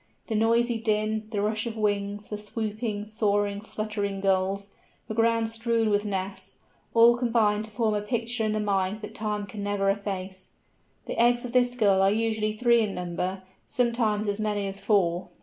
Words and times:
The 0.25 0.33
noisy 0.35 0.79
din, 0.79 1.27
the 1.29 1.43
rush 1.43 1.67
of 1.67 1.77
wings, 1.77 2.29
the 2.29 2.37
swooping, 2.39 3.05
soaring, 3.05 3.61
fluttering 3.61 4.19
Gulls, 4.19 4.69
the 5.07 5.13
ground 5.13 5.47
strewn 5.47 5.91
with 5.91 6.05
nests—all 6.05 7.17
combine 7.17 7.61
to 7.61 7.69
form 7.69 7.93
a 7.93 8.01
picture 8.01 8.43
in 8.43 8.53
the 8.53 8.59
mind 8.59 9.01
that 9.01 9.13
time 9.13 9.45
can 9.45 9.61
never 9.61 9.91
efface! 9.91 10.49
The 11.05 11.21
eggs 11.21 11.45
of 11.45 11.51
this 11.51 11.75
Gull 11.75 12.01
are 12.01 12.09
usually 12.09 12.53
three 12.53 12.81
in 12.81 12.95
number, 12.95 13.43
sometimes 13.67 14.27
as 14.27 14.39
many 14.39 14.65
as 14.65 14.79
four. 14.79 15.27